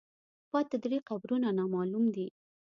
[0.51, 2.27] پاتې درې قبرونه نامعلوم دي.